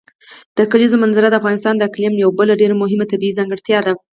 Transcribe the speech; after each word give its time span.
د 0.57 0.59
کلیزو 0.71 1.01
منظره 1.03 1.27
د 1.29 1.35
افغانستان 1.41 1.73
د 1.77 1.81
اقلیم 1.89 2.13
یوه 2.23 2.33
بله 2.39 2.53
ډېره 2.61 2.75
مهمه 2.83 3.05
طبیعي 3.11 3.37
ځانګړتیا 3.39 3.79
ده. 3.85 3.93